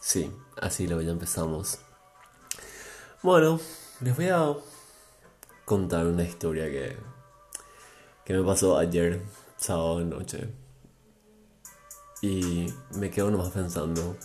[0.00, 0.30] Sí,
[0.60, 1.78] así lo ya empezamos.
[3.22, 3.58] Bueno,
[4.00, 4.54] les voy a
[5.64, 6.98] contar una historia que,
[8.24, 9.22] que me pasó ayer,
[9.56, 10.54] sábado de noche.
[12.20, 14.16] Y me quedo nomás pensando,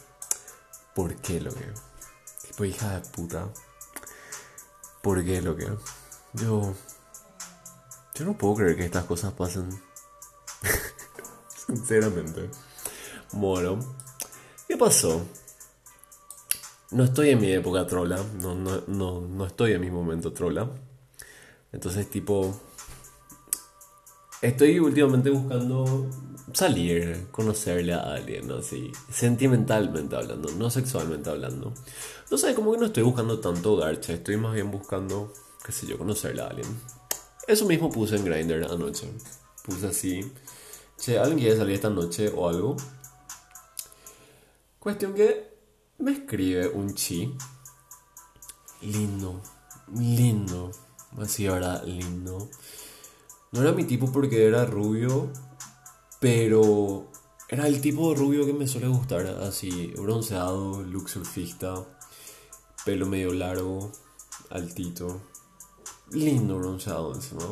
[0.94, 1.72] ¿por qué lo que?
[2.46, 3.48] Tipo, hija de puta.
[5.02, 5.68] ¿Por qué lo que?
[6.34, 6.76] Yo.
[8.16, 9.70] Yo no puedo creer que estas cosas pasen.
[11.68, 12.50] Sinceramente.
[13.34, 13.80] Bueno,
[14.68, 15.26] ¿qué pasó?
[16.92, 20.70] No estoy en mi época trola, no, no, no, no estoy en mi momento trola.
[21.74, 22.58] Entonces, tipo,
[24.42, 26.10] estoy últimamente buscando
[26.54, 31.74] salir, conocerle a alguien, así, sentimentalmente hablando, no sexualmente hablando.
[32.32, 35.34] No sé, como que no estoy buscando tanto garcha, estoy más bien buscando,
[35.66, 36.68] qué sé yo, conocerle a alguien.
[37.48, 39.12] Eso mismo puse en Grindr anoche.
[39.64, 40.32] Puse así,
[40.98, 42.78] che, ¿alguien quiere salir esta noche o algo?
[44.88, 45.54] Cuestión que
[45.98, 47.36] me escribe un chi.
[48.84, 49.42] Lindo,
[49.94, 50.72] lindo.
[51.18, 52.50] Así ahora, lindo.
[53.52, 55.30] No era mi tipo porque era rubio,
[56.22, 57.12] pero
[57.50, 59.28] era el tipo de rubio que me suele gustar.
[59.28, 61.86] Así, bronceado, look surfista,
[62.86, 63.92] pelo medio largo,
[64.52, 65.22] altito.
[66.12, 67.44] Lindo bronceado encima.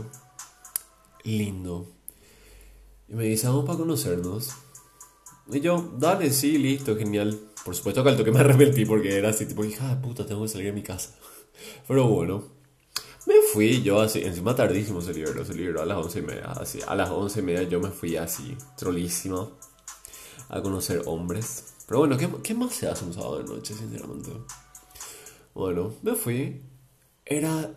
[1.25, 1.85] Lindo.
[3.09, 4.53] Y me dice, vamos para conocernos.
[5.51, 7.39] Y yo, dale, sí, listo, genial.
[7.63, 10.43] Por supuesto que al toque me arrepentí porque era así, tipo, hija de puta, tengo
[10.43, 11.15] que salir de mi casa.
[11.87, 12.43] Pero bueno,
[13.27, 16.51] me fui yo así, encima tardísimo se liberó, se liberó a las once y media,
[16.51, 16.79] así.
[16.87, 19.49] A las once y media yo me fui así, trolísima,
[20.49, 21.73] a conocer hombres.
[21.87, 24.31] Pero bueno, ¿qué, ¿qué más se hace un sábado de noche, sinceramente?
[25.53, 26.61] Bueno, me fui.
[27.25, 27.71] Era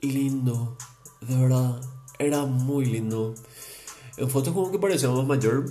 [0.00, 0.76] lindo,
[1.20, 1.80] de verdad,
[2.18, 3.34] era muy lindo.
[4.16, 5.64] En fotos como que parecía más mayor,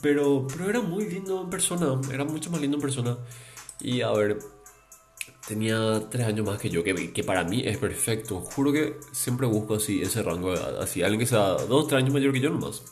[0.00, 3.18] pero, pero era muy lindo en persona, era mucho más lindo en persona.
[3.80, 4.38] Y a ver,
[5.46, 8.40] tenía tres años más que yo, que, para mí es perfecto.
[8.40, 12.02] Juro que siempre busco así ese rango de edad, así alguien que sea dos, tres
[12.02, 12.82] años mayor que yo nomás.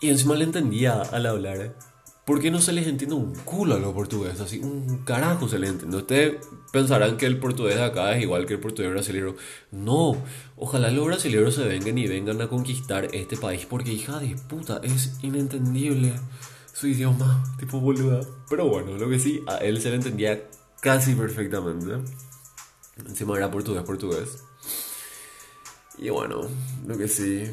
[0.00, 1.76] Y encima le entendía al hablar.
[2.24, 4.40] ¿Por qué no se les entiende un culo a los portugueses?
[4.40, 5.96] Así, un carajo se les entiende.
[5.96, 9.34] Ustedes pensarán que el portugués de acá es igual que el portugués brasileño.
[9.72, 10.16] No,
[10.56, 14.80] ojalá los brasileños se vengan y vengan a conquistar este país porque, hija de puta,
[14.84, 16.12] es inentendible
[16.72, 18.20] su idioma, tipo boluda.
[18.48, 20.48] Pero bueno, lo que sí, a él se le entendía
[20.80, 21.94] casi perfectamente.
[23.04, 24.44] Encima era portugués, portugués.
[25.98, 26.42] Y bueno,
[26.86, 27.50] lo que sí,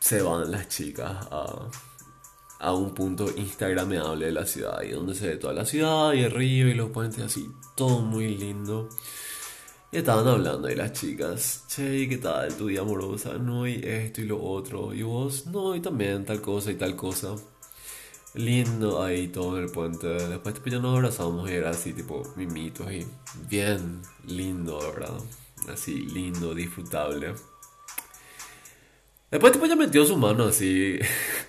[0.00, 1.68] se van las chicas a
[2.60, 6.22] a un punto instagramable de la ciudad, y donde se ve toda la ciudad y
[6.22, 8.88] el río y los puentes así, todo muy lindo.
[9.90, 13.38] Y estaban hablando y las chicas, che, ¿qué tal tu día amorosa?
[13.38, 14.92] No, y esto y lo otro.
[14.92, 17.34] Y vos, no, y también tal cosa y tal cosa.
[18.34, 20.06] Lindo ahí todo en el puente.
[20.06, 23.06] Después tipo, ya nos abrazamos y era así, tipo, mimitos y
[23.48, 25.14] bien lindo, ¿verdad?
[25.72, 27.34] Así, lindo, disfrutable.
[29.30, 30.98] Después tipo ya metió su mano así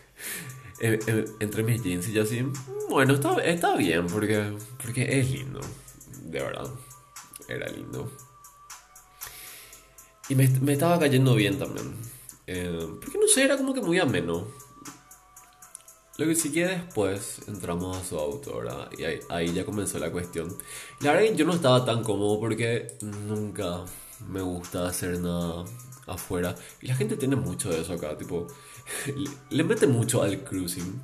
[0.80, 2.46] entre mis jeans y así,
[2.90, 4.54] bueno, está, está bien porque,
[4.84, 5.60] porque es lindo,
[6.24, 6.70] de verdad,
[7.48, 8.12] era lindo.
[10.30, 11.96] Y me, me estaba cayendo bien también,
[12.48, 14.48] eh, porque no sé, era como que muy ameno.
[16.18, 18.90] Lo que sí que después entramos a su auto, ¿verdad?
[18.98, 20.54] Y ahí, ahí ya comenzó la cuestión.
[21.00, 23.86] La verdad que yo no estaba tan cómodo porque nunca
[24.28, 25.64] me gusta hacer nada
[26.12, 26.56] afuera.
[26.82, 28.48] Y la gente tiene mucho de eso acá, tipo,
[29.50, 31.02] le mete mucho al cruising.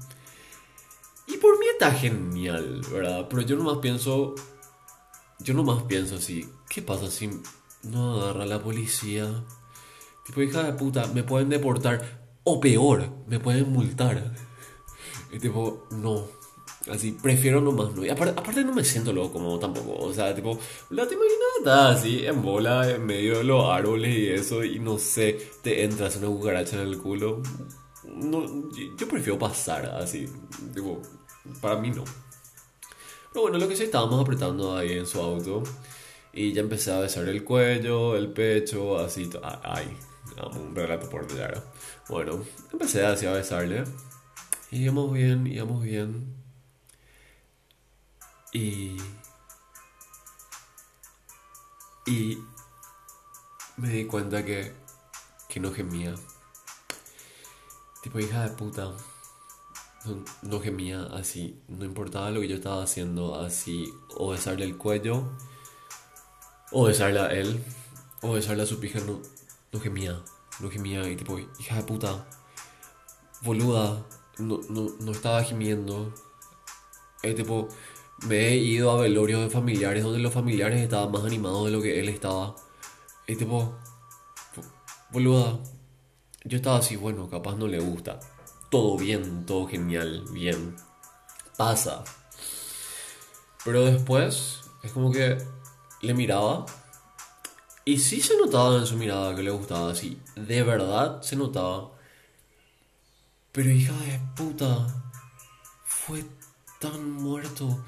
[1.27, 3.27] Y por mí está genial, ¿verdad?
[3.29, 4.35] Pero yo nomás pienso,
[5.39, 7.29] yo nomás pienso así, ¿qué pasa si
[7.83, 9.43] no agarra la policía?
[10.25, 12.25] Tipo, hija de puta, me pueden deportar.
[12.43, 14.35] O peor, me pueden multar.
[15.31, 16.27] Y tipo, no,
[16.91, 18.05] Así, prefiero nomás no.
[18.05, 19.95] Y aparte, no me siento loco como tampoco.
[19.97, 20.59] O sea, tipo,
[20.91, 24.63] la te imaginas así en bola en medio de los árboles y eso.
[24.63, 27.41] Y no sé, te entras una cucaracha en el culo.
[28.03, 30.27] No, yo prefiero pasar así.
[30.73, 31.01] Tipo,
[31.59, 32.03] para mí no.
[33.33, 35.63] Pero bueno, lo que sí estábamos apretando ahí en su auto.
[36.33, 39.27] Y ya empecé a besar el cuello, el pecho, así.
[39.63, 39.87] Ay,
[40.55, 41.63] un relato por claro.
[42.09, 43.85] Bueno, empecé así a besarle.
[44.69, 46.44] Y íbamos bien, íbamos bien.
[48.55, 48.95] Y.
[52.05, 52.37] Y.
[53.75, 54.71] Me di cuenta que.
[55.49, 56.15] que no gemía.
[58.01, 58.93] Tipo, hija de puta.
[60.41, 61.59] No, gemía así.
[61.67, 63.93] No importaba lo que yo estaba haciendo así.
[64.15, 65.33] O besarle el cuello.
[66.71, 67.61] O besarle a él.
[68.21, 69.01] O besarle a su pija.
[69.01, 69.21] No,
[69.73, 70.23] no gemía.
[70.61, 71.05] No gemía.
[71.09, 72.25] Y tipo, hija de puta.
[73.41, 74.01] Boluda.
[74.37, 76.13] no, no, no estaba gimiendo.
[77.21, 77.67] Es tipo,
[78.27, 81.81] me he ido a velorios de familiares donde los familiares estaban más animados de lo
[81.81, 82.55] que él estaba.
[83.27, 83.75] Es tipo,
[85.11, 85.59] boluda,
[86.43, 88.19] yo estaba así, bueno, capaz no le gusta.
[88.69, 90.75] Todo bien, todo genial, bien.
[91.57, 92.03] Pasa.
[93.63, 95.37] Pero después es como que
[96.01, 96.65] le miraba
[97.83, 101.91] y sí se notaba en su mirada que le gustaba, así, de verdad se notaba.
[103.51, 104.87] Pero hija de puta,
[105.85, 106.25] fue
[106.79, 107.83] tan muerto.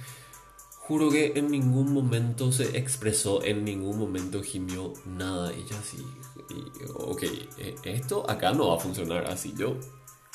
[0.88, 5.52] Juro que en ningún momento se expresó, en ningún momento gimió nada.
[5.52, 5.98] Y ya así,
[6.96, 7.24] ok,
[7.58, 9.54] e, esto acá no va a funcionar así.
[9.58, 9.76] Yo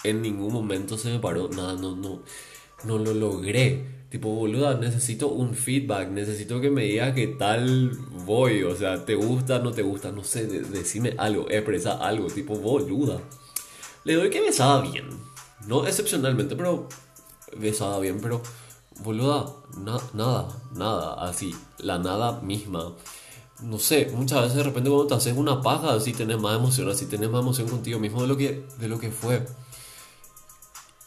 [0.05, 2.23] en ningún momento se me paró nada, no, no,
[2.85, 4.03] no lo logré.
[4.11, 7.91] Tipo, boluda, necesito un feedback, necesito que me diga qué tal
[8.27, 12.57] voy, o sea, te gusta, no te gusta, no sé, decime algo, expresa algo, tipo,
[12.57, 13.23] boluda.
[14.05, 15.09] Le doy que besaba bien,
[15.67, 16.89] no excepcionalmente, pero
[17.57, 18.43] besaba bien, pero,
[19.01, 19.47] boluda,
[20.15, 22.93] nada, nada, así, la nada misma.
[23.63, 26.89] No sé, muchas veces de repente cuando te haces una paja, así tenés más emoción,
[26.89, 29.47] así tenés más emoción contigo mismo de lo que, de lo que fue.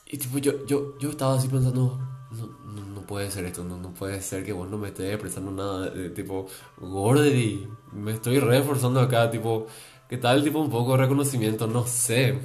[0.07, 1.99] Y tipo, yo, yo, yo estaba así pensando,
[2.31, 5.51] no, no, puede ser esto, no, no, puede ser que vos no me estés expresando
[5.51, 6.47] nada, eh, tipo,
[6.77, 9.67] Gordy, me estoy reforzando acá, tipo,
[10.07, 11.67] ¿qué tal, tipo, un poco de reconocimiento?
[11.67, 12.39] No sé,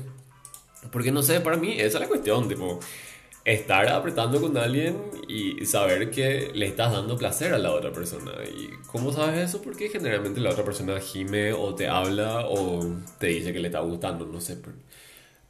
[0.91, 2.81] porque no sé, para mí esa es la cuestión, tipo,
[3.53, 4.97] estar apretando con alguien
[5.29, 8.33] y saber que le estás dando placer a la otra persona.
[8.45, 9.63] ¿Y cómo sabes eso?
[9.63, 12.85] Porque generalmente la otra persona gime o te habla o
[13.19, 14.77] te dice que le está gustando, no sé, pero,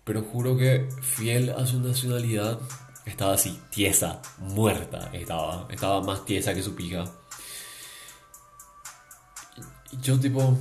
[0.05, 2.59] pero juro que fiel a su nacionalidad
[3.07, 5.11] estaba así, tiesa, muerta.
[5.13, 7.05] Estaba, estaba más tiesa que su pija.
[10.03, 10.57] Yo tipo,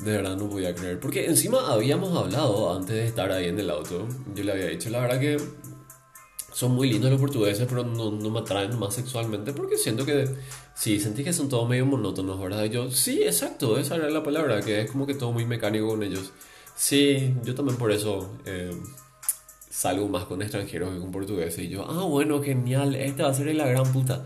[0.00, 1.00] de verdad no podía creer.
[1.00, 4.06] Porque encima habíamos hablado antes de estar ahí en el auto.
[4.34, 5.36] Yo le había dicho, la verdad que
[6.54, 9.52] son muy lindos los portugueses, pero no, no me atraen más sexualmente.
[9.52, 10.28] Porque siento que,
[10.74, 12.64] sí, sentí que son todos medio monótonos, ¿verdad?
[12.64, 15.88] Y yo, sí, exacto, esa era la palabra, que es como que todo muy mecánico
[15.88, 16.32] con ellos.
[16.76, 18.30] Sí, yo también por eso...
[18.46, 18.70] Eh,
[19.74, 21.64] salgo más con extranjeros que con portugueses.
[21.64, 24.24] Y yo, ah, bueno, genial, este va a ser la gran puta.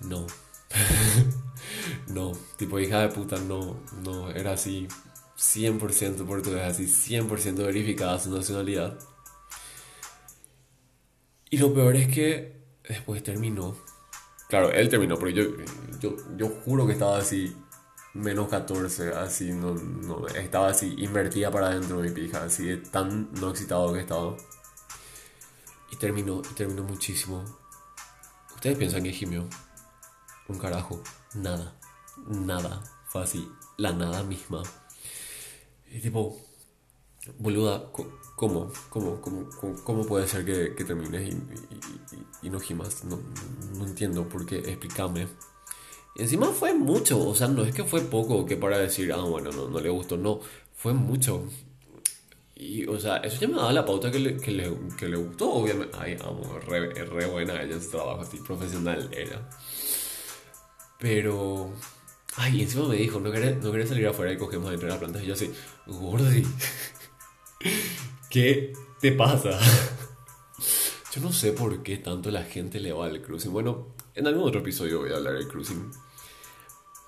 [0.00, 0.26] No.
[2.08, 4.88] no, tipo hija de puta, no, no, era así
[5.38, 8.98] 100% portugués, así 100% verificada su nacionalidad.
[11.54, 12.52] Y lo peor es que
[12.82, 13.76] después terminó.
[14.48, 15.44] Claro, él terminó, pero yo,
[16.00, 17.56] yo, yo juro que estaba así,
[18.12, 22.78] menos 14, así, no, no, estaba así, invertida para adentro de mi pija, así de
[22.78, 24.36] tan no excitado que estaba.
[25.92, 27.44] Y terminó, y terminó muchísimo.
[28.56, 29.48] ¿Ustedes piensan que gimió?
[30.48, 31.04] Un carajo.
[31.34, 31.78] Nada.
[32.26, 32.82] Nada.
[33.06, 33.48] Fue así.
[33.76, 34.64] La nada misma.
[35.88, 36.36] Y tipo,
[37.38, 38.70] boluda, ¿cómo?
[38.90, 39.48] ¿Cómo, cómo,
[39.84, 41.34] cómo, puede ser que, que termines
[42.42, 43.04] y, no gimas?
[43.04, 43.18] No,
[43.78, 44.58] no, entiendo por qué.
[44.58, 45.28] Explícame.
[46.16, 47.26] Y encima fue mucho.
[47.26, 49.88] O sea, no es que fue poco que para decir, ah, bueno, no, no le
[49.88, 50.16] gustó.
[50.16, 50.40] No,
[50.74, 51.46] fue mucho.
[52.56, 55.16] Y, o sea, eso ya me daba la pauta que le, que le, que le
[55.16, 55.96] gustó, obviamente.
[55.98, 59.48] Ay, amo, re, re buena ella en su trabajo, así profesional era.
[60.98, 61.72] Pero.
[62.36, 65.00] Ay, encima me dijo, no querés, no querés salir afuera y cogemos dentro de la
[65.00, 65.22] planta.
[65.22, 65.52] Y yo así,
[65.86, 66.44] Gordi,
[68.30, 69.58] ¿qué te pasa?
[71.14, 73.52] Yo no sé por qué tanto la gente le va al cruising.
[73.52, 75.90] Bueno, en algún otro episodio voy a hablar del cruising.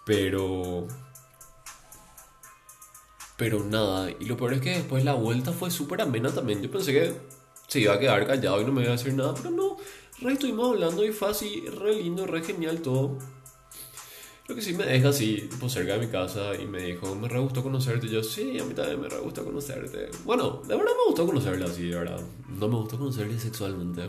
[0.05, 0.87] Pero
[3.37, 6.63] pero nada, y lo peor es que después la vuelta fue súper amena también.
[6.63, 7.13] Yo pensé que
[7.67, 9.77] se iba a quedar callado y no me iba a decir nada, pero no,
[10.23, 13.19] re estuvimos hablando y fue así, re lindo, re genial todo.
[14.49, 17.29] Lo que sí me deja así, tipo cerca de mi casa y me dijo, me
[17.29, 18.07] re gustó conocerte.
[18.07, 20.09] Y yo, sí, a mí también me re gustó conocerte.
[20.25, 22.21] Bueno, de verdad me gustó conocerla así, de verdad.
[22.49, 24.09] No me gustó conocerle sexualmente.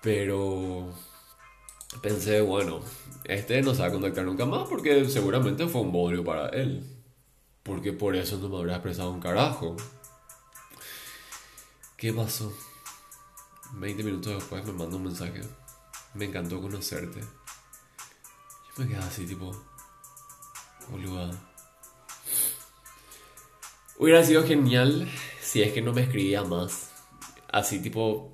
[0.00, 0.94] Pero
[2.00, 2.80] pensé, bueno,
[3.24, 6.82] este no se va a contactar nunca más porque seguramente fue un bodrio para él.
[7.62, 9.76] Porque por eso no me habrá expresado un carajo.
[11.98, 12.50] ¿Qué pasó?
[13.74, 15.42] 20 minutos después me manda un mensaje.
[16.14, 17.20] Me encantó conocerte.
[18.80, 19.52] Me quedé así, tipo.
[20.90, 21.30] Boluda.
[23.98, 25.06] Hubiera sido genial
[25.38, 26.90] si es que no me escribía más.
[27.52, 28.32] Así, tipo.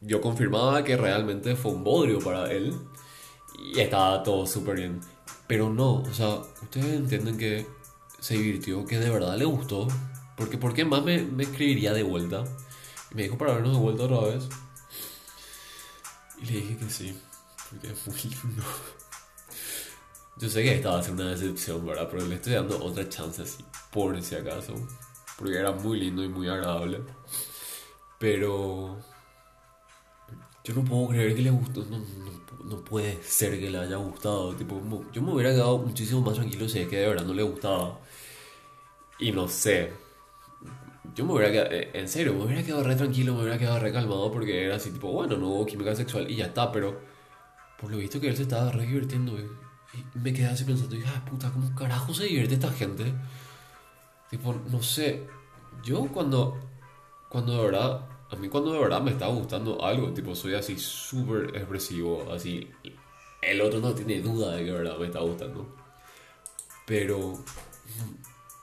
[0.00, 2.74] Yo confirmaba que realmente fue un bodrio para él.
[3.58, 5.00] Y estaba todo súper bien.
[5.46, 7.66] Pero no, o sea, ustedes entienden que
[8.20, 9.86] se divirtió, que de verdad le gustó.
[10.34, 12.42] Porque ¿por qué más me, me escribiría de vuelta?
[13.10, 14.48] Y me dijo para vernos de vuelta otra vez.
[16.40, 17.20] Y le dije que sí,
[17.68, 18.64] porque es muy lindo.
[20.38, 22.08] Yo sé que esta va a ser una decepción, ¿verdad?
[22.10, 24.74] Pero le estoy dando otra chance así, por si acaso.
[25.36, 27.00] Porque era muy lindo y muy agradable.
[28.18, 28.98] Pero
[30.62, 31.84] yo no puedo creer que le gustó.
[31.86, 34.54] No, no, no puede ser que le haya gustado.
[34.54, 34.80] Tipo,
[35.12, 37.98] yo me hubiera quedado muchísimo más tranquilo si es que de verdad no le gustaba.
[39.18, 39.92] Y no sé.
[41.14, 43.80] Yo me hubiera quedado, eh, en serio, me hubiera quedado re tranquilo, me hubiera quedado
[43.80, 47.00] re calmado porque era así, tipo, bueno, no hubo química sexual y ya está, pero
[47.80, 49.36] por lo visto que él se estaba re divirtiendo,
[49.94, 53.14] Y me quedé así pensando, hija puta, ¿cómo carajo se divierte esta gente?
[54.30, 55.26] Tipo, no sé.
[55.82, 56.58] Yo cuando,
[57.28, 60.78] cuando de verdad, a mí cuando de verdad me está gustando algo, tipo, soy así
[60.78, 62.70] súper expresivo, así.
[63.40, 65.74] El otro no tiene duda de que de verdad me está gustando.
[66.86, 67.38] Pero,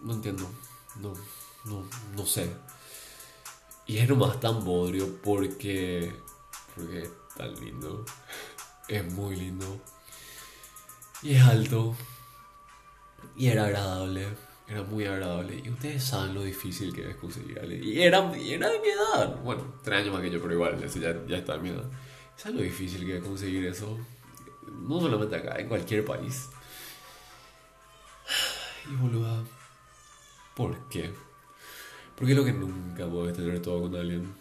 [0.01, 0.47] no entiendo,
[0.99, 1.13] no
[1.65, 1.83] no,
[2.15, 2.49] no sé.
[3.87, 6.15] Y es nomás tan bodrio porque,
[6.75, 8.05] porque es tan lindo.
[8.87, 9.81] Es muy lindo.
[11.25, 11.95] Y es alto.
[13.35, 14.27] Y era agradable.
[14.67, 15.59] Era muy agradable.
[15.65, 19.41] Y ustedes saben lo difícil que es conseguir Y era, era de mi edad.
[19.43, 21.85] Bueno, tres años más que yo, pero igual, ya, ya está de mi edad.
[22.35, 23.97] ¿Saben lo difícil que es conseguir eso?
[24.87, 26.47] No solamente acá, en cualquier país.
[28.87, 29.43] Y boluda.
[30.55, 31.11] ¿Por qué?
[32.15, 34.31] Porque es lo que nunca puedes tener todo con alguien.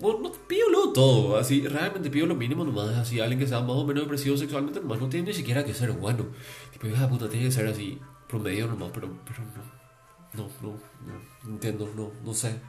[0.00, 3.76] No, pido lo todo, así, realmente pido lo mínimo nomás, así, alguien que sea más
[3.76, 6.26] o menos depresivo sexualmente nomás, no tiene ni siquiera que ser bueno.
[6.72, 9.40] Tipo, hija puta, tiene que ser así, promedio nomás, pero, pero
[10.34, 10.78] no, no, no,
[11.44, 12.60] no, entiendo, no, no sé.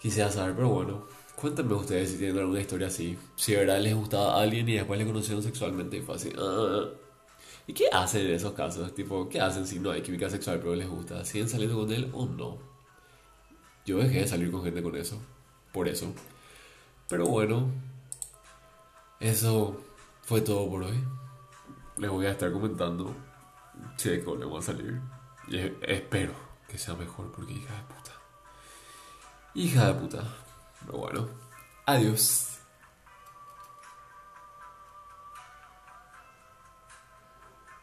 [0.00, 3.16] Quisiera saber, pero bueno, cuéntenme ustedes si tienen alguna historia así.
[3.36, 6.32] Si de verdad les gustaba a alguien y después le conocieron sexualmente y fue así,
[6.38, 6.88] ah.
[7.66, 8.94] ¿Y qué hacen en esos casos?
[8.94, 11.24] Tipo, ¿qué hacen si no hay química sexual pero les gusta?
[11.24, 12.58] ¿Siguen saliendo con él o no?
[13.84, 15.20] Yo dejé de salir con gente con eso.
[15.72, 16.12] Por eso.
[17.08, 17.70] Pero bueno.
[19.20, 19.80] Eso
[20.22, 21.04] fue todo por hoy.
[21.96, 23.14] Les voy a estar comentando
[23.96, 25.00] si le va a salir.
[25.48, 26.32] Y espero
[26.68, 28.12] que sea mejor porque hija de puta.
[29.54, 30.24] Hija de puta.
[30.80, 31.28] Pero bueno.
[31.86, 32.51] Adiós.